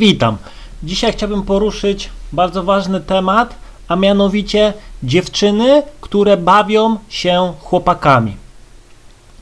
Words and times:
Witam. 0.00 0.36
Dzisiaj 0.82 1.12
chciałbym 1.12 1.42
poruszyć 1.42 2.10
bardzo 2.32 2.62
ważny 2.62 3.00
temat, 3.00 3.54
a 3.88 3.96
mianowicie 3.96 4.72
dziewczyny, 5.02 5.82
które 6.00 6.36
bawią 6.36 6.96
się 7.08 7.52
chłopakami. 7.60 8.36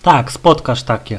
Tak, 0.03 0.33
spotkasz 0.33 0.83
takie. 0.83 1.19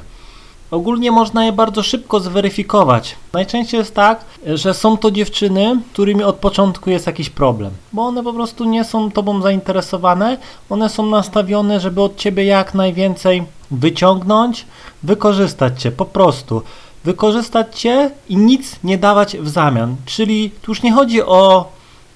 Ogólnie 0.71 1.11
można 1.11 1.45
je 1.45 1.51
bardzo 1.51 1.83
szybko 1.83 2.19
zweryfikować. 2.19 3.15
Najczęściej 3.33 3.77
jest 3.77 3.95
tak, 3.95 4.25
że 4.45 4.73
są 4.73 4.97
to 4.97 5.11
dziewczyny, 5.11 5.81
którymi 5.93 6.23
od 6.23 6.35
początku 6.35 6.89
jest 6.89 7.07
jakiś 7.07 7.29
problem, 7.29 7.71
bo 7.93 8.01
one 8.01 8.23
po 8.23 8.33
prostu 8.33 8.65
nie 8.65 8.83
są 8.83 9.11
tobą 9.11 9.41
zainteresowane, 9.41 10.37
one 10.69 10.89
są 10.89 11.05
nastawione, 11.05 11.79
żeby 11.79 12.01
od 12.01 12.15
ciebie 12.15 12.43
jak 12.43 12.73
najwięcej 12.73 13.43
wyciągnąć, 13.71 14.65
wykorzystać 15.03 15.81
cię 15.81 15.91
po 15.91 16.05
prostu. 16.05 16.61
Wykorzystać 17.03 17.79
cię 17.79 18.11
i 18.29 18.37
nic 18.37 18.75
nie 18.83 18.97
dawać 18.97 19.37
w 19.37 19.49
zamian. 19.49 19.95
Czyli 20.05 20.51
tu 20.61 20.71
już 20.71 20.83
nie 20.83 20.93
chodzi 20.93 21.23
o 21.23 21.71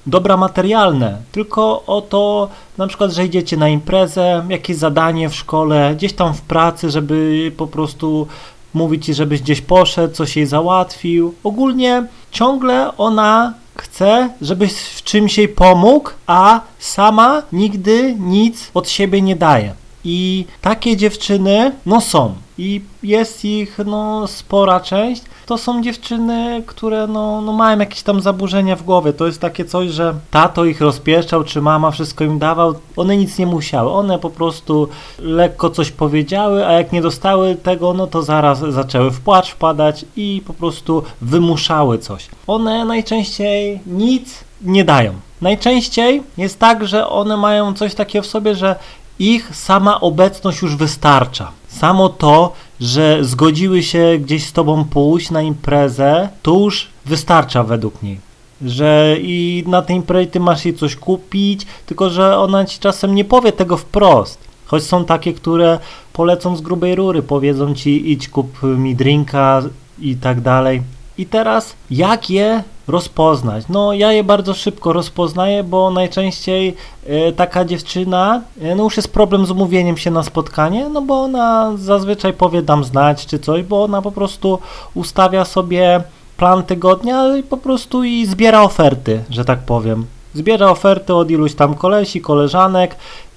dobra 0.06 0.38
materialne, 0.38 1.18
tylko 1.32 1.84
o 1.88 2.02
to 2.02 2.50
na 2.78 2.88
przykład, 2.88 3.12
że 3.12 3.26
idziecie 3.26 3.58
na 3.58 3.70
imprezę, 3.70 4.46
jakieś 4.50 4.78
zadanie 4.78 5.30
w 5.30 5.36
szkole, 5.36 5.94
gdzieś 5.96 6.14
tam 6.14 6.34
w 6.34 6.42
pracy, 6.42 6.90
żeby 6.90 7.52
po 7.58 7.68
prostu 7.68 8.28
mówić 8.74 9.06
ci, 9.06 9.14
żebyś 9.14 9.42
gdzieś 9.42 9.62
poszedł, 9.62 10.14
coś 10.14 10.38
jej 10.38 10.46
załatwił. 10.46 11.34
Ogólnie 11.44 12.08
ciągle 12.32 12.98
ona 12.98 13.54
chce, 13.76 14.30
żebyś 14.42 14.74
w 14.74 15.04
czymś 15.04 15.38
jej 15.38 15.48
pomógł, 15.48 16.10
a 16.28 16.62
sama 16.80 17.42
nigdy 17.54 18.16
nic 18.20 18.72
od 18.74 18.90
siebie 18.90 19.22
nie 19.22 19.36
daje. 19.36 19.74
I 20.06 20.46
takie 20.62 20.98
dziewczyny, 20.98 21.72
no 21.86 22.02
są. 22.02 22.34
I 22.58 22.82
jest 23.04 23.46
ich, 23.46 23.78
no, 23.86 24.28
spora 24.28 24.80
część. 24.80 25.22
To 25.46 25.58
są 25.58 25.82
dziewczyny, 25.84 26.64
które, 26.66 27.08
no, 27.08 27.42
no, 27.42 27.54
mają 27.54 27.80
jakieś 27.80 28.04
tam 28.04 28.22
zaburzenia 28.22 28.76
w 28.76 28.84
głowie. 28.84 29.14
To 29.14 29.26
jest 29.26 29.42
takie 29.42 29.66
coś, 29.66 29.90
że 29.90 30.14
tato 30.32 30.66
ich 30.66 30.82
rozpieszczał, 30.82 31.44
czy 31.44 31.62
mama 31.62 31.92
wszystko 31.92 32.24
im 32.24 32.40
dawał. 32.40 32.76
One 32.96 33.18
nic 33.18 33.38
nie 33.38 33.46
musiały. 33.46 33.92
One 33.92 34.20
po 34.20 34.30
prostu 34.30 34.88
lekko 35.20 35.70
coś 35.70 35.92
powiedziały, 35.92 36.68
a 36.68 36.72
jak 36.72 36.92
nie 36.92 37.02
dostały 37.02 37.56
tego, 37.56 37.94
no 37.94 38.08
to 38.08 38.24
zaraz 38.24 38.60
zaczęły 38.60 39.12
w 39.12 39.20
płacz 39.20 39.52
wpadać 39.52 40.06
i 40.16 40.42
po 40.48 40.54
prostu 40.54 41.04
wymuszały 41.22 41.98
coś. 41.98 42.28
One 42.48 42.86
najczęściej 42.86 43.80
nic 43.86 44.44
nie 44.62 44.84
dają. 44.86 45.14
Najczęściej 45.42 46.24
jest 46.38 46.60
tak, 46.60 46.88
że 46.88 47.10
one 47.10 47.38
mają 47.38 47.74
coś 47.74 47.96
takiego 47.96 48.24
w 48.24 48.28
sobie, 48.28 48.56
że 48.56 48.76
ich 49.20 49.56
sama 49.56 50.02
obecność 50.02 50.62
już 50.62 50.76
wystarcza. 50.76 51.52
Samo 51.68 52.10
to, 52.10 52.54
że 52.80 53.26
zgodziły 53.26 53.84
się 53.84 54.18
gdzieś 54.20 54.46
z 54.46 54.54
tobą 54.54 54.86
pójść 54.86 55.32
na 55.32 55.42
imprezę, 55.42 56.30
to 56.42 56.54
już 56.54 56.88
wystarcza 57.06 57.64
według 57.64 58.04
niej. 58.04 58.20
Że 58.62 59.16
i 59.20 59.64
na 59.68 59.82
tej 59.82 59.96
imprezie 59.96 60.32
ty 60.32 60.40
masz 60.40 60.66
jej 60.66 60.76
coś 60.76 60.96
kupić, 60.96 61.66
tylko 61.86 62.10
że 62.10 62.38
ona 62.38 62.66
ci 62.66 62.80
czasem 62.80 63.16
nie 63.16 63.26
powie 63.26 63.52
tego 63.52 63.78
wprost. 63.78 64.40
Choć 64.66 64.84
są 64.84 65.06
takie, 65.06 65.34
które 65.34 65.80
polecą 66.14 66.56
z 66.56 66.62
grubej 66.62 66.96
rury, 66.96 67.22
powiedzą 67.22 67.76
ci 67.76 68.12
idź 68.12 68.30
kup 68.30 68.64
mi 68.64 68.96
drinka 68.96 69.62
i 70.00 70.16
tak 70.16 70.42
dalej. 70.42 70.82
I 71.18 71.26
teraz 71.26 71.76
jak 71.92 72.30
je 72.30 72.64
rozpoznać? 72.88 73.66
No 73.70 73.94
ja 73.94 74.12
je 74.12 74.24
bardzo 74.24 74.54
szybko 74.54 74.94
rozpoznaję, 74.94 75.64
bo 75.64 75.92
najczęściej 75.92 76.76
e, 77.06 77.32
taka 77.32 77.66
dziewczyna, 77.66 78.42
e, 78.62 78.76
no 78.76 78.84
już 78.84 78.98
jest 78.98 79.14
problem 79.14 79.46
z 79.46 79.52
umówieniem 79.52 79.98
się 79.98 80.12
na 80.12 80.24
spotkanie, 80.24 80.90
no 80.90 81.02
bo 81.02 81.22
ona 81.22 81.72
zazwyczaj 81.78 82.34
powie 82.34 82.62
dam 82.62 82.84
znać 82.84 83.26
czy 83.26 83.40
coś, 83.40 83.64
bo 83.64 83.84
ona 83.84 84.02
po 84.02 84.12
prostu 84.12 84.60
ustawia 84.94 85.46
sobie 85.46 86.04
plan 86.38 86.64
tygodnia 86.64 87.38
i 87.38 87.44
po 87.44 87.58
prostu 87.58 88.04
i 88.04 88.26
zbiera 88.26 88.62
oferty, 88.62 89.24
że 89.30 89.46
tak 89.46 89.60
powiem. 89.60 90.06
Zbiera 90.34 90.70
oferty 90.70 91.14
od 91.14 91.32
iluś 91.32 91.56
tam 91.56 91.76
kolesi, 91.76 92.22
koleżanek 92.22 92.96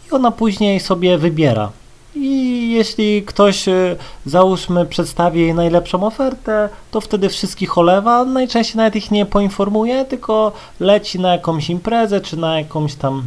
i 0.08 0.14
ona 0.14 0.30
później 0.30 0.80
sobie 0.80 1.18
wybiera. 1.18 1.70
I 2.16 2.70
jeśli 2.70 3.22
ktoś, 3.22 3.68
y, 3.68 3.96
załóżmy, 4.26 4.86
przedstawi 4.86 5.40
jej 5.40 5.54
najlepszą 5.54 6.06
ofertę, 6.06 6.68
to 6.90 7.00
wtedy 7.00 7.28
wszystkich 7.28 7.78
olewa. 7.78 8.24
Najczęściej 8.24 8.76
nawet 8.76 8.96
ich 8.96 9.10
nie 9.10 9.26
poinformuje, 9.26 10.04
tylko 10.04 10.52
leci 10.80 11.20
na 11.20 11.32
jakąś 11.32 11.70
imprezę, 11.70 12.20
czy 12.20 12.36
na 12.36 12.58
jakąś 12.58 12.94
tam 12.94 13.22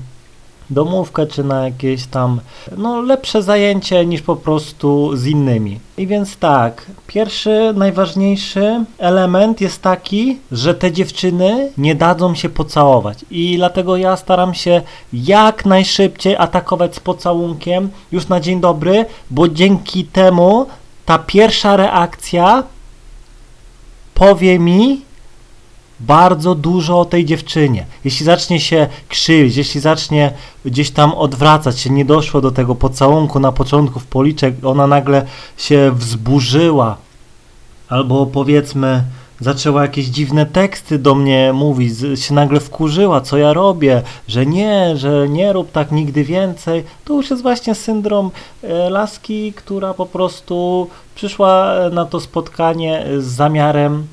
domówkę, 0.69 1.27
czy 1.27 1.43
na 1.43 1.65
jakieś 1.65 2.05
tam 2.05 2.39
no, 2.77 3.01
lepsze 3.01 3.43
zajęcie 3.43 4.05
niż 4.05 4.21
po 4.21 4.35
prostu 4.35 5.15
z 5.15 5.25
innymi. 5.25 5.79
I 5.97 6.07
więc 6.07 6.37
tak, 6.37 6.85
pierwszy, 7.07 7.73
najważniejszy 7.75 8.85
element 8.97 9.61
jest 9.61 9.81
taki, 9.81 10.37
że 10.51 10.73
te 10.73 10.91
dziewczyny 10.91 11.71
nie 11.77 11.95
dadzą 11.95 12.35
się 12.35 12.49
pocałować. 12.49 13.25
I 13.31 13.57
dlatego 13.57 13.97
ja 13.97 14.17
staram 14.17 14.53
się 14.53 14.81
jak 15.13 15.65
najszybciej 15.65 16.35
atakować 16.35 16.95
z 16.95 16.99
pocałunkiem 16.99 17.89
już 18.11 18.27
na 18.27 18.39
dzień 18.39 18.61
dobry, 18.61 19.05
bo 19.29 19.47
dzięki 19.47 20.05
temu 20.05 20.65
ta 21.05 21.19
pierwsza 21.19 21.75
reakcja 21.75 22.63
powie 24.13 24.59
mi, 24.59 25.01
bardzo 25.99 26.55
dużo 26.55 26.99
o 26.99 27.05
tej 27.05 27.25
dziewczynie. 27.25 27.85
Jeśli 28.05 28.25
zacznie 28.25 28.59
się 28.59 28.87
krzywić, 29.09 29.55
jeśli 29.55 29.81
zacznie 29.81 30.33
gdzieś 30.65 30.91
tam 30.91 31.13
odwracać 31.13 31.79
się, 31.79 31.89
nie 31.89 32.05
doszło 32.05 32.41
do 32.41 32.51
tego 32.51 32.75
pocałunku 32.75 33.39
na 33.39 33.51
początku 33.51 33.99
w 33.99 34.05
policzek, 34.05 34.55
ona 34.63 34.87
nagle 34.87 35.25
się 35.57 35.91
wzburzyła, 35.95 36.97
albo 37.89 38.25
powiedzmy 38.25 39.03
zaczęła 39.39 39.81
jakieś 39.81 40.05
dziwne 40.05 40.45
teksty 40.45 40.99
do 40.99 41.15
mnie 41.15 41.53
mówić, 41.53 41.93
się 42.15 42.33
nagle 42.33 42.59
wkurzyła, 42.59 43.21
co 43.21 43.37
ja 43.37 43.53
robię, 43.53 44.01
że 44.27 44.45
nie, 44.45 44.97
że 44.97 45.29
nie 45.29 45.53
rób 45.53 45.71
tak 45.71 45.91
nigdy 45.91 46.23
więcej, 46.23 46.83
to 47.05 47.13
już 47.13 47.29
jest 47.29 47.41
właśnie 47.41 47.75
syndrom 47.75 48.31
e, 48.63 48.89
laski, 48.89 49.53
która 49.53 49.93
po 49.93 50.05
prostu 50.05 50.87
przyszła 51.15 51.75
na 51.91 52.05
to 52.05 52.19
spotkanie 52.19 53.05
z 53.19 53.25
zamiarem 53.25 54.07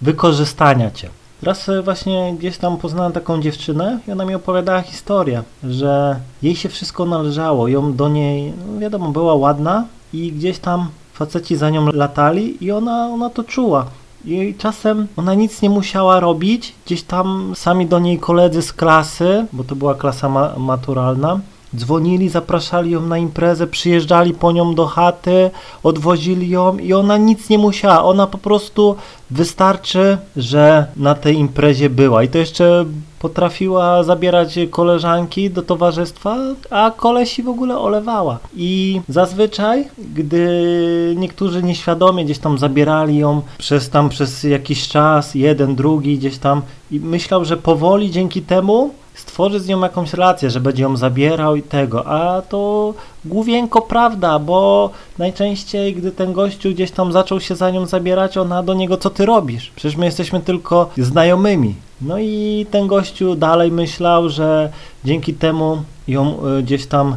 wykorzystania 0.00 0.90
cię. 0.90 1.08
Raz 1.42 1.70
właśnie 1.84 2.34
gdzieś 2.38 2.58
tam 2.58 2.76
poznałem 2.76 3.12
taką 3.12 3.40
dziewczynę 3.40 3.98
i 4.08 4.12
ona 4.12 4.24
mi 4.24 4.34
opowiadała 4.34 4.82
historię, 4.82 5.42
że 5.64 6.16
jej 6.42 6.56
się 6.56 6.68
wszystko 6.68 7.06
należało, 7.06 7.68
ją 7.68 7.94
do 7.94 8.08
niej, 8.08 8.52
no 8.72 8.80
wiadomo, 8.80 9.10
była 9.10 9.34
ładna 9.34 9.84
i 10.12 10.32
gdzieś 10.32 10.58
tam 10.58 10.88
faceci 11.12 11.56
za 11.56 11.70
nią 11.70 11.92
latali 11.92 12.64
i 12.64 12.72
ona, 12.72 13.06
ona 13.06 13.30
to 13.30 13.44
czuła. 13.44 13.86
I 14.24 14.54
czasem 14.58 15.06
ona 15.16 15.34
nic 15.34 15.62
nie 15.62 15.70
musiała 15.70 16.20
robić, 16.20 16.74
gdzieś 16.86 17.02
tam 17.02 17.52
sami 17.56 17.86
do 17.86 17.98
niej 17.98 18.18
koledzy 18.18 18.62
z 18.62 18.72
klasy, 18.72 19.46
bo 19.52 19.64
to 19.64 19.76
była 19.76 19.94
klasa 19.94 20.28
ma 20.28 20.58
maturalna, 20.58 21.40
Dzwonili, 21.76 22.28
zapraszali 22.28 22.90
ją 22.90 23.00
na 23.00 23.18
imprezę, 23.18 23.66
przyjeżdżali 23.66 24.34
po 24.34 24.52
nią 24.52 24.74
do 24.74 24.86
chaty, 24.86 25.50
odwozili 25.82 26.48
ją 26.48 26.78
i 26.78 26.92
ona 26.92 27.16
nic 27.16 27.48
nie 27.48 27.58
musiała. 27.58 28.04
Ona 28.04 28.26
po 28.26 28.38
prostu 28.38 28.96
wystarczy, 29.30 30.18
że 30.36 30.86
na 30.96 31.14
tej 31.14 31.36
imprezie 31.36 31.90
była. 31.90 32.22
I 32.22 32.28
to 32.28 32.38
jeszcze 32.38 32.84
potrafiła 33.18 34.02
zabierać 34.02 34.58
koleżanki 34.70 35.50
do 35.50 35.62
towarzystwa, 35.62 36.36
a 36.70 36.92
kolesi 36.96 37.42
w 37.42 37.48
ogóle 37.48 37.78
olewała. 37.78 38.38
I 38.56 39.00
zazwyczaj, 39.08 39.88
gdy 40.14 41.14
niektórzy 41.16 41.62
nieświadomie 41.62 42.24
gdzieś 42.24 42.38
tam 42.38 42.58
zabierali 42.58 43.18
ją 43.18 43.42
przez 43.58 43.90
tam 43.90 44.08
przez 44.08 44.44
jakiś 44.44 44.88
czas, 44.88 45.34
jeden, 45.34 45.74
drugi 45.74 46.18
gdzieś 46.18 46.38
tam 46.38 46.62
i 46.90 47.00
myślał, 47.00 47.44
że 47.44 47.56
powoli 47.56 48.10
dzięki 48.10 48.42
temu 48.42 48.94
stworzy 49.20 49.60
z 49.60 49.68
nią 49.68 49.80
jakąś 49.80 50.12
relację, 50.12 50.50
że 50.50 50.60
będzie 50.60 50.82
ją 50.82 50.96
zabierał 50.96 51.56
i 51.56 51.62
tego, 51.62 52.06
a 52.06 52.42
to 52.42 52.94
główienko 53.24 53.82
prawda, 53.82 54.38
bo 54.38 54.90
najczęściej, 55.18 55.94
gdy 55.94 56.12
ten 56.12 56.32
gościu 56.32 56.70
gdzieś 56.70 56.90
tam 56.90 57.12
zaczął 57.12 57.40
się 57.40 57.54
za 57.54 57.70
nią 57.70 57.86
zabierać, 57.86 58.36
ona 58.36 58.62
do 58.62 58.74
niego, 58.74 58.96
co 58.96 59.10
ty 59.10 59.26
robisz? 59.26 59.72
Przecież 59.76 59.96
my 59.96 60.04
jesteśmy 60.06 60.40
tylko 60.40 60.90
znajomymi. 60.98 61.74
No 62.00 62.18
i 62.18 62.66
ten 62.70 62.86
gościu 62.86 63.34
dalej 63.34 63.72
myślał, 63.72 64.28
że 64.28 64.72
dzięki 65.04 65.34
temu 65.34 65.82
ją 66.08 66.46
y, 66.58 66.62
gdzieś 66.62 66.86
tam 66.86 67.16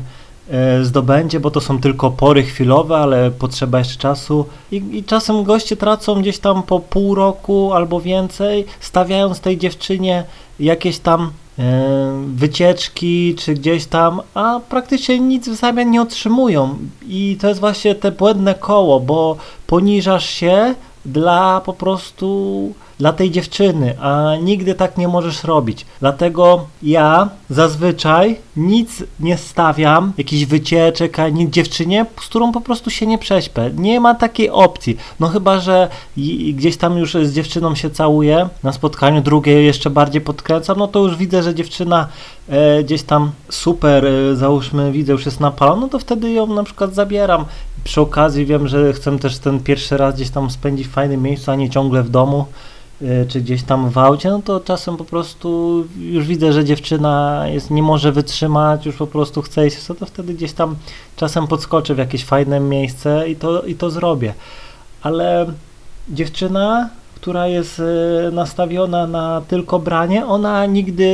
y, 0.80 0.86
zdobędzie, 0.86 1.40
bo 1.40 1.52
to 1.52 1.62
są 1.62 1.80
tylko 1.80 2.12
pory 2.12 2.44
chwilowe, 2.44 2.98
ale 2.98 3.32
potrzeba 3.32 3.80
jeszcze 3.80 3.98
czasu. 3.98 4.46
I, 4.72 4.76
I, 4.92 5.04
czasem 5.04 5.44
goście 5.44 5.78
tracą 5.78 6.22
gdzieś 6.22 6.40
tam 6.40 6.64
po 6.64 6.80
pół 6.80 7.16
roku 7.16 7.74
albo 7.74 8.02
więcej, 8.02 8.66
stawiając 8.80 9.40
tej 9.40 9.58
dziewczynie 9.58 10.24
jakieś 10.60 11.00
tam 11.00 11.32
E, 11.32 11.43
wycieczki 12.28 13.36
czy 13.36 13.54
gdzieś 13.54 13.86
tam, 13.86 14.22
a 14.34 14.60
praktycznie 14.70 15.20
nic 15.20 15.50
w 15.50 15.56
zamian 15.56 15.92
nie 15.92 16.02
otrzymują. 16.02 16.78
I 17.08 17.38
to 17.42 17.48
jest 17.48 17.60
właśnie 17.60 17.96
te 17.96 18.12
błędne 18.12 18.56
koło, 18.56 19.00
bo 19.00 19.38
poniżasz 19.68 20.30
się 20.30 20.76
dla 21.06 21.62
po 21.66 21.74
prostu 21.74 22.74
dla 23.00 23.14
tej 23.14 23.32
dziewczyny, 23.32 24.00
a 24.02 24.36
nigdy 24.42 24.76
tak 24.76 24.98
nie 24.98 25.08
możesz 25.08 25.44
robić. 25.44 25.86
Dlatego 26.00 26.66
ja 26.84 27.30
zazwyczaj 27.50 28.38
nic 28.58 29.04
nie 29.20 29.38
stawiam, 29.38 30.14
jakichś 30.18 30.46
wycieczek, 30.46 31.20
ani 31.20 31.52
dziewczynie, 31.52 32.06
z 32.22 32.26
którą 32.26 32.52
po 32.52 32.62
prostu 32.62 32.90
się 32.90 33.06
nie 33.06 33.18
prześpę. 33.18 33.72
Nie 33.76 34.00
ma 34.00 34.16
takiej 34.16 34.50
opcji. 34.50 34.98
No 35.20 35.28
chyba, 35.28 35.60
że 35.60 35.90
gdzieś 36.54 36.78
tam 36.78 36.98
już 36.98 37.14
z 37.14 37.34
dziewczyną 37.34 37.76
się 37.76 37.90
całuję 37.90 38.50
na 38.64 38.72
spotkaniu, 38.74 39.22
drugie 39.22 39.64
jeszcze 39.64 39.90
bardziej 39.90 40.22
podkręcam, 40.22 40.78
no 40.78 40.88
to 40.88 41.00
już 41.00 41.18
widzę, 41.18 41.44
że 41.44 41.56
dziewczyna 41.56 42.08
e, 42.50 42.84
gdzieś 42.84 43.04
tam 43.04 43.32
super, 43.50 44.06
e, 44.06 44.36
załóżmy, 44.36 44.92
widzę, 44.92 45.12
już 45.12 45.26
jest 45.26 45.40
napalona, 45.40 45.82
no 45.82 45.88
to 45.88 46.00
wtedy 46.00 46.32
ją 46.32 46.48
na 46.48 46.64
przykład 46.64 46.94
zabieram. 46.94 47.46
Przy 47.84 48.02
okazji 48.02 48.46
wiem, 48.46 48.68
że 48.68 48.94
chcę 48.94 49.20
też 49.20 49.40
ten 49.40 49.60
pierwszy 49.60 49.98
raz 49.98 50.16
gdzieś 50.16 50.30
tam 50.30 50.50
spędzić 50.50 50.88
w 50.88 50.92
fajnym 50.92 51.22
miejscu, 51.22 51.52
a 51.52 51.56
nie 51.56 51.70
ciągle 51.70 52.04
w 52.04 52.10
domu 52.10 52.46
czy 53.28 53.42
gdzieś 53.42 53.64
tam 53.64 53.90
w 53.90 53.98
aucie, 53.98 54.30
no 54.30 54.42
to 54.42 54.60
czasem 54.60 54.98
po 54.98 55.06
prostu 55.06 55.84
już 56.00 56.28
widzę, 56.28 56.54
że 56.54 56.66
dziewczyna 56.66 57.44
jest, 57.48 57.72
nie 57.72 57.84
może 57.84 58.12
wytrzymać, 58.12 58.86
już 58.86 58.96
po 58.96 59.08
prostu 59.08 59.42
chce 59.42 59.68
iść, 59.68 59.78
to 60.00 60.06
wtedy 60.06 60.34
gdzieś 60.34 60.54
tam 60.54 60.76
czasem 61.16 61.48
podskoczę 61.48 61.96
w 61.96 61.98
jakieś 61.98 62.26
fajne 62.26 62.60
miejsce 62.60 63.30
i 63.30 63.36
to, 63.36 63.62
i 63.62 63.76
to 63.76 63.90
zrobię. 63.90 64.34
Ale 65.02 65.46
dziewczyna 66.10 66.90
która 67.24 67.48
jest 67.48 67.80
e, 67.80 68.32
nastawiona 68.32 69.08
na 69.08 69.42
tylko 69.48 69.80
branie, 69.80 70.26
ona 70.26 70.66
nigdy 70.66 71.06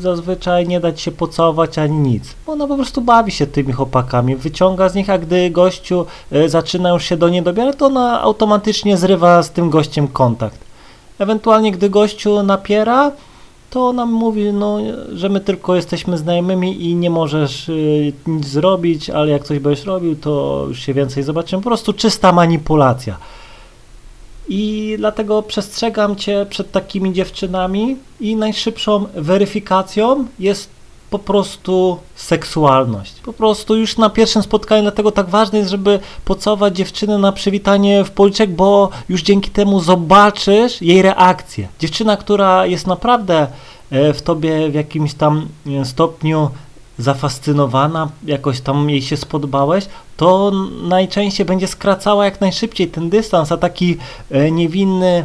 zazwyczaj 0.00 0.68
nie 0.68 0.80
da 0.80 0.96
się 0.96 1.10
pocałować 1.10 1.78
ani 1.78 1.98
nic. 1.98 2.34
Ona 2.46 2.66
po 2.66 2.76
prostu 2.76 3.00
bawi 3.00 3.32
się 3.32 3.46
tymi 3.46 3.72
chłopakami, 3.72 4.36
wyciąga 4.36 4.88
z 4.88 4.94
nich, 4.94 5.10
a 5.10 5.18
gdy 5.18 5.50
gościu 5.50 6.06
e, 6.32 6.48
zaczyna 6.48 6.90
już 6.90 7.04
się 7.04 7.16
do 7.16 7.28
niej 7.28 7.42
dobierać, 7.42 7.76
to 7.76 7.86
ona 7.86 8.20
automatycznie 8.20 8.96
zrywa 8.96 9.42
z 9.42 9.50
tym 9.50 9.70
gościem 9.70 10.08
kontakt. 10.08 10.67
Ewentualnie 11.18 11.72
gdy 11.72 11.90
gościu 11.90 12.42
napiera, 12.42 13.12
to 13.70 13.88
ona 13.88 14.06
mówi, 14.06 14.52
no, 14.52 14.78
że 15.12 15.28
my 15.28 15.40
tylko 15.40 15.76
jesteśmy 15.76 16.18
znajomymi 16.18 16.84
i 16.84 16.94
nie 16.94 17.10
możesz 17.10 17.68
y, 17.68 18.12
nic 18.26 18.46
zrobić, 18.46 19.10
ale 19.10 19.30
jak 19.30 19.44
coś 19.44 19.58
będziesz 19.58 19.84
robił, 19.84 20.16
to 20.16 20.64
już 20.68 20.80
się 20.80 20.94
więcej 20.94 21.22
zobaczymy. 21.22 21.62
Po 21.62 21.68
prostu 21.68 21.92
czysta 21.92 22.32
manipulacja. 22.32 23.16
I 24.48 24.94
dlatego 24.98 25.42
przestrzegam 25.42 26.16
Cię 26.16 26.46
przed 26.50 26.72
takimi 26.72 27.12
dziewczynami 27.12 27.96
i 28.20 28.36
najszybszą 28.36 29.06
weryfikacją 29.14 30.26
jest 30.38 30.77
po 31.10 31.18
prostu 31.18 31.98
seksualność. 32.14 33.14
Po 33.24 33.32
prostu 33.32 33.76
już 33.76 33.96
na 33.96 34.10
pierwszym 34.10 34.42
spotkaniu, 34.42 34.82
dlatego 34.82 35.12
tak 35.12 35.28
ważne 35.28 35.58
jest, 35.58 35.70
żeby 35.70 36.00
pocałować 36.24 36.76
dziewczynę 36.76 37.18
na 37.18 37.32
przywitanie 37.32 38.04
w 38.04 38.10
policzek, 38.10 38.50
bo 38.50 38.90
już 39.08 39.22
dzięki 39.22 39.50
temu 39.50 39.80
zobaczysz 39.80 40.82
jej 40.82 41.02
reakcję. 41.02 41.68
Dziewczyna, 41.78 42.16
która 42.16 42.66
jest 42.66 42.86
naprawdę 42.86 43.46
e, 43.90 44.12
w 44.12 44.22
tobie 44.22 44.70
w 44.70 44.74
jakimś 44.74 45.14
tam 45.14 45.48
e, 45.66 45.84
stopniu 45.84 46.50
zafascynowana, 46.98 48.08
jakoś 48.24 48.60
tam 48.60 48.90
jej 48.90 49.02
się 49.02 49.16
spodobałeś, 49.16 49.86
to 50.16 50.52
najczęściej 50.82 51.46
będzie 51.46 51.66
skracała 51.66 52.24
jak 52.24 52.40
najszybciej 52.40 52.88
ten 52.88 53.10
dystans, 53.10 53.52
a 53.52 53.56
taki 53.56 53.96
e, 54.30 54.50
niewinny 54.50 55.24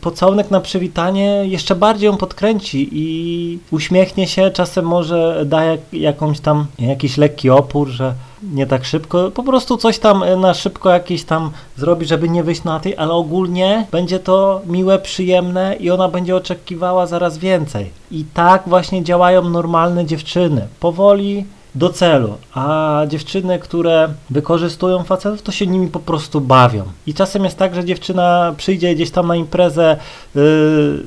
pocałunek 0.00 0.50
na 0.50 0.60
przywitanie 0.60 1.42
jeszcze 1.46 1.74
bardziej 1.74 2.06
ją 2.06 2.16
podkręci 2.16 2.88
i 2.92 3.58
uśmiechnie 3.70 4.28
się, 4.28 4.50
czasem 4.50 4.84
może 4.84 5.42
da 5.46 5.64
jak, 5.64 5.80
jakąś 5.92 6.40
tam, 6.40 6.66
jakiś 6.78 7.16
lekki 7.16 7.50
opór, 7.50 7.88
że 7.88 8.14
nie 8.42 8.66
tak 8.66 8.84
szybko, 8.84 9.30
po 9.30 9.42
prostu 9.42 9.76
coś 9.76 9.98
tam 9.98 10.24
na 10.40 10.54
szybko 10.54 10.90
jakieś 10.90 11.24
tam 11.24 11.50
zrobi, 11.76 12.06
żeby 12.06 12.28
nie 12.28 12.44
wyjść 12.44 12.64
na 12.64 12.80
tej, 12.80 12.96
ale 12.96 13.12
ogólnie 13.12 13.86
będzie 13.92 14.18
to 14.18 14.60
miłe, 14.66 14.98
przyjemne 14.98 15.76
i 15.80 15.90
ona 15.90 16.08
będzie 16.08 16.36
oczekiwała 16.36 17.06
zaraz 17.06 17.38
więcej. 17.38 17.90
I 18.10 18.24
tak 18.34 18.62
właśnie 18.66 19.04
działają 19.04 19.42
normalne 19.48 20.06
dziewczyny. 20.06 20.66
Powoli 20.80 21.44
do 21.74 21.90
celu, 21.90 22.34
a 22.54 23.02
dziewczyny, 23.08 23.58
które 23.58 24.08
wykorzystują 24.30 25.02
facetów, 25.02 25.42
to 25.42 25.52
się 25.52 25.66
nimi 25.66 25.88
po 25.88 26.00
prostu 26.00 26.40
bawią. 26.40 26.82
I 27.06 27.14
czasem 27.14 27.44
jest 27.44 27.56
tak, 27.56 27.74
że 27.74 27.84
dziewczyna 27.84 28.54
przyjdzie 28.56 28.94
gdzieś 28.94 29.10
tam 29.10 29.26
na 29.26 29.36
imprezę 29.36 29.96
yy, 30.34 30.42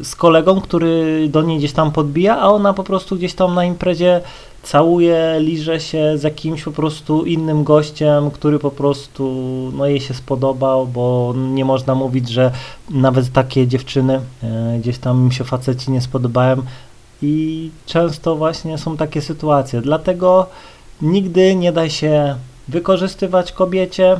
z 0.04 0.16
kolegą, 0.16 0.62
który 0.62 1.28
do 1.30 1.42
niej 1.42 1.58
gdzieś 1.58 1.74
tam 1.74 1.92
podbija, 1.92 2.40
a 2.40 2.48
ona 2.48 2.74
po 2.74 2.84
prostu 2.84 3.16
gdzieś 3.16 3.34
tam 3.34 3.56
na 3.56 3.66
imprezie 3.66 4.22
całuje, 4.64 5.36
liże 5.40 5.80
się 5.80 6.18
z 6.18 6.24
jakimś 6.24 6.64
po 6.64 6.72
prostu 6.72 7.26
innym 7.26 7.64
gościem, 7.64 8.32
który 8.32 8.60
po 8.60 8.72
prostu 8.72 9.34
no, 9.78 9.86
jej 9.86 10.02
się 10.02 10.14
spodobał, 10.14 10.88
bo 10.88 11.34
nie 11.38 11.66
można 11.66 11.96
mówić, 11.96 12.30
że 12.30 12.52
nawet 12.90 13.32
takie 13.32 13.68
dziewczyny 13.68 14.20
yy, 14.44 14.80
gdzieś 14.80 14.98
tam 14.98 15.24
im 15.24 15.32
się 15.32 15.44
faceci 15.44 15.92
nie 15.92 16.02
spodobają, 16.02 16.64
i 17.24 17.70
często 17.86 18.36
właśnie 18.36 18.78
są 18.78 18.98
takie 18.98 19.22
sytuacje. 19.22 19.82
Dlatego 19.82 20.48
nigdy 21.02 21.56
nie 21.56 21.72
da 21.72 21.90
się 21.90 22.36
wykorzystywać 22.68 23.52
kobiecie. 23.52 24.18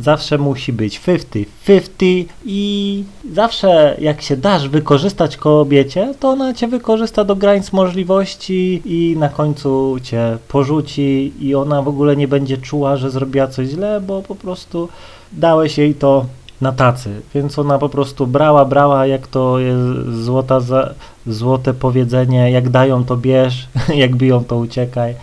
Zawsze 0.00 0.38
musi 0.38 0.72
być 0.72 1.00
50-50 1.00 2.24
i 2.44 3.04
zawsze 3.32 3.96
jak 4.00 4.22
się 4.22 4.36
dasz 4.36 4.68
wykorzystać 4.68 5.36
kobiecie, 5.36 6.14
to 6.20 6.28
ona 6.28 6.54
cię 6.54 6.68
wykorzysta 6.68 7.24
do 7.24 7.36
granic 7.36 7.72
możliwości 7.72 8.82
i 8.84 9.16
na 9.16 9.28
końcu 9.28 9.96
cię 10.02 10.38
porzuci 10.48 11.32
i 11.40 11.54
ona 11.54 11.82
w 11.82 11.88
ogóle 11.88 12.16
nie 12.16 12.28
będzie 12.28 12.58
czuła, 12.58 12.96
że 12.96 13.10
zrobiła 13.10 13.46
coś 13.46 13.68
źle, 13.68 14.00
bo 14.00 14.22
po 14.22 14.34
prostu 14.34 14.88
dałeś 15.32 15.78
jej 15.78 15.94
to 15.94 16.26
na 16.60 16.72
tacy, 16.72 17.20
więc 17.34 17.58
ona 17.58 17.78
po 17.78 17.88
prostu 17.88 18.26
brała, 18.26 18.64
brała, 18.64 19.06
jak 19.06 19.26
to 19.26 19.58
jest 19.58 20.12
złota 20.24 20.60
za, 20.60 20.94
złote 21.26 21.74
powiedzenie, 21.74 22.50
jak 22.50 22.68
dają 22.68 23.04
to 23.04 23.16
bierz, 23.16 23.68
jak 23.94 24.16
biją 24.16 24.44
to 24.44 24.56
uciekaj 24.56 25.14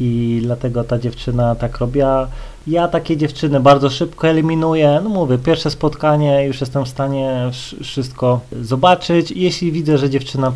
i 0.00 0.40
dlatego 0.42 0.84
ta 0.84 0.98
dziewczyna 0.98 1.54
tak 1.54 1.78
robiła. 1.78 2.28
Ja 2.66 2.88
takie 2.88 3.16
dziewczyny 3.16 3.60
bardzo 3.60 3.90
szybko 3.90 4.28
eliminuję. 4.28 5.00
No 5.04 5.10
mówię, 5.10 5.38
pierwsze 5.38 5.70
spotkanie, 5.70 6.44
już 6.44 6.60
jestem 6.60 6.84
w 6.84 6.88
stanie 6.88 7.50
wszystko 7.82 8.40
zobaczyć. 8.62 9.30
Jeśli 9.30 9.72
widzę, 9.72 9.98
że 9.98 10.10
dziewczyna 10.10 10.52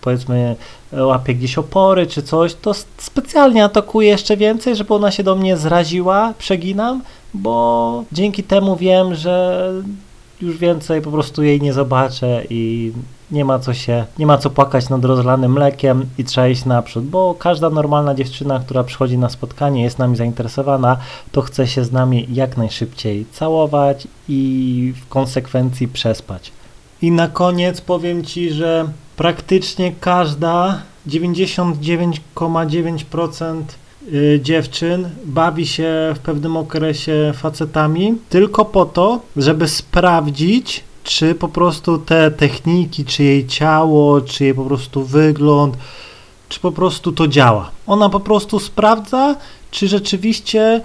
powiedzmy 0.00 0.56
łapie 0.92 1.34
gdzieś 1.34 1.58
opory 1.58 2.06
czy 2.06 2.22
coś, 2.22 2.54
to 2.54 2.74
specjalnie 2.98 3.64
atakuję 3.64 4.08
jeszcze 4.08 4.36
więcej, 4.36 4.76
żeby 4.76 4.94
ona 4.94 5.10
się 5.10 5.22
do 5.22 5.36
mnie 5.36 5.56
zraziła, 5.56 6.34
przeginam, 6.38 7.02
bo 7.34 8.04
dzięki 8.12 8.42
temu 8.42 8.76
wiem, 8.76 9.14
że 9.14 9.68
już 10.42 10.58
więcej 10.58 11.02
po 11.02 11.10
prostu 11.10 11.42
jej 11.42 11.60
nie 11.60 11.72
zobaczę 11.72 12.42
i 12.50 12.92
nie 13.30 13.44
ma 13.44 13.58
co 13.58 13.74
się, 13.74 14.04
nie 14.18 14.26
ma 14.26 14.38
co 14.38 14.50
płakać 14.50 14.88
nad 14.88 15.04
rozlanym 15.04 15.52
mlekiem 15.52 16.06
i 16.18 16.24
trzeba 16.24 16.48
iść 16.48 16.64
naprzód, 16.64 17.04
bo 17.04 17.34
każda 17.38 17.70
normalna 17.70 18.14
dziewczyna, 18.14 18.60
która 18.60 18.84
przychodzi 18.84 19.18
na 19.18 19.28
spotkanie, 19.28 19.82
jest 19.82 19.98
nami 19.98 20.16
zainteresowana, 20.16 20.96
to 21.32 21.42
chce 21.42 21.66
się 21.66 21.84
z 21.84 21.92
nami 21.92 22.26
jak 22.32 22.56
najszybciej 22.56 23.26
całować 23.32 24.08
i 24.28 24.94
w 25.02 25.08
konsekwencji 25.08 25.88
przespać. 25.88 26.52
I 27.02 27.10
na 27.10 27.28
koniec 27.28 27.80
powiem 27.80 28.24
Ci, 28.24 28.50
że 28.50 28.88
praktycznie 29.16 29.92
każda 30.00 30.82
99,9% 31.08 33.60
y, 33.60 33.64
dziewczyn 34.40 35.08
bawi 35.24 35.66
się 35.66 36.14
w 36.14 36.18
pewnym 36.18 36.56
okresie 36.56 37.32
facetami 37.36 38.14
tylko 38.28 38.64
po 38.64 38.84
to, 38.84 39.20
żeby 39.36 39.68
sprawdzić, 39.68 40.84
czy 41.04 41.34
po 41.34 41.48
prostu 41.48 41.98
te 41.98 42.30
techniki, 42.30 43.04
czy 43.04 43.22
jej 43.22 43.46
ciało, 43.46 44.20
czy 44.20 44.44
jej 44.44 44.54
po 44.54 44.64
prostu 44.64 45.04
wygląd, 45.04 45.76
czy 46.48 46.60
po 46.60 46.72
prostu 46.72 47.12
to 47.12 47.28
działa. 47.28 47.70
Ona 47.86 48.08
po 48.08 48.20
prostu 48.20 48.58
sprawdza, 48.58 49.36
czy 49.70 49.88
rzeczywiście 49.88 50.80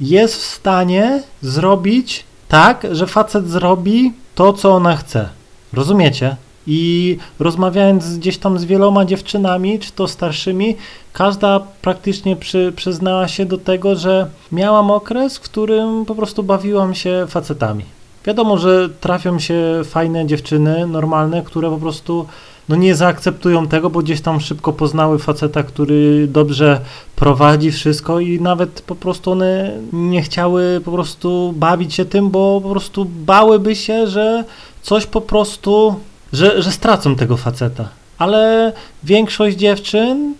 jest 0.00 0.36
w 0.36 0.44
stanie 0.44 1.22
zrobić 1.42 2.24
tak, 2.48 2.86
że 2.92 3.06
facet 3.06 3.48
zrobi 3.48 4.12
to, 4.34 4.52
co 4.52 4.70
ona 4.70 4.96
chce. 4.96 5.28
Rozumiecie? 5.72 6.36
I 6.70 7.16
rozmawiając 7.38 8.18
gdzieś 8.18 8.38
tam 8.38 8.58
z 8.58 8.64
wieloma 8.64 9.04
dziewczynami, 9.04 9.78
czy 9.78 9.92
to 9.92 10.08
starszymi, 10.08 10.76
każda 11.12 11.60
praktycznie 11.82 12.36
przy, 12.36 12.72
przyznała 12.76 13.28
się 13.28 13.46
do 13.46 13.58
tego, 13.58 13.96
że 13.96 14.30
miałam 14.52 14.90
okres, 14.90 15.36
w 15.36 15.40
którym 15.40 16.04
po 16.04 16.14
prostu 16.14 16.42
bawiłam 16.42 16.94
się 16.94 17.26
facetami. 17.28 17.84
Wiadomo, 18.24 18.58
że 18.58 18.88
trafią 18.88 19.38
się 19.38 19.80
fajne 19.84 20.26
dziewczyny, 20.26 20.86
normalne, 20.86 21.42
które 21.42 21.70
po 21.70 21.78
prostu 21.78 22.26
no 22.68 22.76
nie 22.76 22.94
zaakceptują 22.94 23.68
tego, 23.68 23.90
bo 23.90 24.00
gdzieś 24.00 24.20
tam 24.20 24.40
szybko 24.40 24.72
poznały 24.72 25.18
faceta, 25.18 25.62
który 25.62 26.26
dobrze 26.26 26.80
prowadzi 27.16 27.70
wszystko 27.70 28.20
i 28.20 28.40
nawet 28.40 28.80
po 28.80 28.94
prostu 28.94 29.30
one 29.30 29.72
nie 29.92 30.22
chciały 30.22 30.80
po 30.84 30.92
prostu 30.92 31.54
bawić 31.56 31.94
się 31.94 32.04
tym, 32.04 32.30
bo 32.30 32.60
po 32.60 32.70
prostu 32.70 33.04
bałyby 33.04 33.76
się, 33.76 34.06
że 34.06 34.44
coś 34.82 35.06
po 35.06 35.20
prostu, 35.20 35.94
że, 36.32 36.62
że 36.62 36.72
stracą 36.72 37.16
tego 37.16 37.36
faceta. 37.36 37.88
Ale 38.18 38.72
większość 39.04 39.56
dziewczyn 39.56 40.34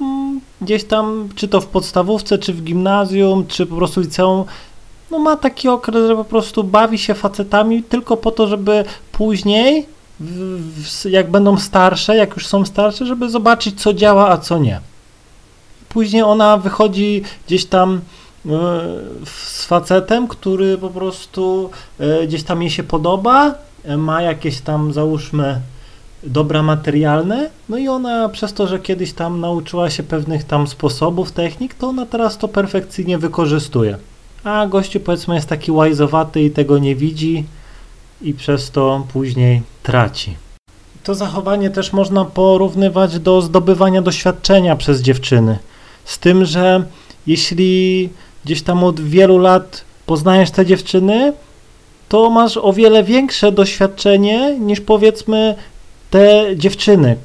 mm, 0.00 0.40
gdzieś 0.60 0.84
tam, 0.84 1.28
czy 1.34 1.48
to 1.48 1.60
w 1.60 1.66
podstawówce, 1.66 2.38
czy 2.38 2.52
w 2.52 2.62
gimnazjum, 2.62 3.46
czy 3.46 3.66
po 3.66 3.76
prostu 3.76 4.00
liceum, 4.00 4.44
no 5.10 5.18
ma 5.18 5.36
taki 5.36 5.68
okres, 5.68 6.08
że 6.08 6.16
po 6.16 6.24
prostu 6.24 6.64
bawi 6.64 6.98
się 6.98 7.14
facetami 7.14 7.82
tylko 7.82 8.16
po 8.16 8.30
to, 8.30 8.46
żeby 8.46 8.84
później 9.12 9.86
jak 11.04 11.30
będą 11.30 11.58
starsze, 11.58 12.16
jak 12.16 12.36
już 12.36 12.46
są 12.46 12.64
starsze, 12.64 13.06
żeby 13.06 13.30
zobaczyć, 13.30 13.80
co 13.80 13.94
działa, 13.94 14.28
a 14.28 14.38
co 14.38 14.58
nie. 14.58 14.80
Później 15.88 16.22
ona 16.22 16.56
wychodzi 16.56 17.22
gdzieś 17.46 17.64
tam 17.64 17.94
e, 17.94 18.00
z 19.24 19.64
facetem, 19.64 20.28
który 20.28 20.78
po 20.78 20.90
prostu 20.90 21.70
e, 21.98 22.26
gdzieś 22.26 22.42
tam 22.42 22.62
jej 22.62 22.70
się 22.70 22.82
podoba, 22.82 23.54
ma 23.96 24.22
jakieś 24.22 24.60
tam, 24.60 24.92
załóżmy, 24.92 25.60
dobra 26.22 26.62
materialne, 26.62 27.50
no 27.68 27.78
i 27.78 27.88
ona 27.88 28.28
przez 28.28 28.52
to, 28.52 28.66
że 28.66 28.78
kiedyś 28.78 29.12
tam 29.12 29.40
nauczyła 29.40 29.90
się 29.90 30.02
pewnych 30.02 30.44
tam 30.44 30.66
sposobów, 30.66 31.32
technik, 31.32 31.74
to 31.74 31.88
ona 31.88 32.06
teraz 32.06 32.38
to 32.38 32.48
perfekcyjnie 32.48 33.18
wykorzystuje. 33.18 33.96
A 34.44 34.66
gościu 34.66 35.00
powiedzmy 35.00 35.34
jest 35.34 35.48
taki 35.48 35.72
łajzowaty 35.72 36.42
i 36.42 36.50
tego 36.50 36.78
nie 36.78 36.96
widzi 36.96 37.44
i 38.22 38.34
przez 38.34 38.70
to 38.70 39.06
później 39.12 39.62
traci. 39.82 40.36
To 41.04 41.14
zachowanie 41.14 41.70
też 41.70 41.92
można 41.92 42.24
porównywać 42.24 43.18
do 43.18 43.42
zdobywania 43.42 44.02
doświadczenia 44.02 44.76
przez 44.76 45.02
dziewczyny. 45.02 45.58
Z 46.04 46.18
tym, 46.18 46.44
że 46.44 46.84
jeśli 47.26 48.08
gdzieś 48.44 48.62
tam 48.62 48.84
od 48.84 49.00
wielu 49.00 49.38
lat 49.38 49.84
poznajesz 50.06 50.50
te 50.50 50.66
dziewczyny, 50.66 51.32
to 52.10 52.30
masz 52.30 52.56
o 52.56 52.72
wiele 52.72 53.04
większe 53.04 53.52
doświadczenie 53.52 54.56
niż 54.58 54.80
powiedzmy 54.80 55.54
te 56.10 56.46
dziewczyny. 56.56 57.16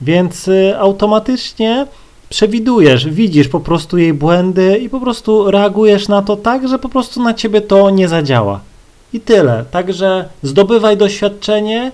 Więc 0.00 0.48
y, 0.48 0.74
automatycznie 0.78 1.86
przewidujesz, 2.28 3.08
widzisz 3.08 3.48
po 3.48 3.60
prostu 3.60 3.98
jej 3.98 4.14
błędy 4.14 4.78
i 4.78 4.88
po 4.88 5.00
prostu 5.00 5.50
reagujesz 5.50 6.08
na 6.08 6.22
to 6.22 6.36
tak, 6.36 6.68
że 6.68 6.78
po 6.78 6.88
prostu 6.88 7.22
na 7.22 7.34
ciebie 7.34 7.60
to 7.60 7.90
nie 7.90 8.08
zadziała. 8.08 8.60
I 9.12 9.20
tyle. 9.20 9.64
Także 9.70 10.28
zdobywaj 10.42 10.96
doświadczenie, 10.96 11.92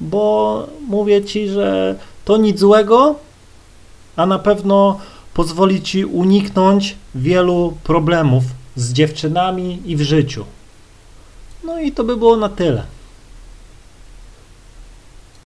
bo 0.00 0.66
mówię 0.88 1.24
ci, 1.24 1.48
że 1.48 1.94
to 2.24 2.36
nic 2.36 2.58
złego, 2.58 3.14
a 4.16 4.26
na 4.26 4.38
pewno 4.38 4.98
pozwoli 5.34 5.82
ci 5.82 6.04
uniknąć 6.04 6.96
wielu 7.14 7.74
problemów 7.84 8.44
z 8.76 8.92
dziewczynami 8.92 9.82
i 9.86 9.96
w 9.96 10.02
życiu. 10.02 10.44
No 11.68 11.80
i 11.80 11.92
to 11.92 12.04
by 12.04 12.16
było 12.16 12.36
na 12.36 12.48
tyle. 12.48 12.82